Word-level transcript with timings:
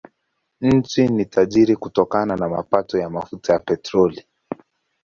Nchi 0.61 1.07
ni 1.07 1.25
tajiri 1.25 1.75
kutokana 1.75 2.35
na 2.35 2.49
mapato 2.49 2.97
ya 2.97 3.09
mafuta 3.09 3.53
ya 3.53 3.59
petroli. 3.59 4.25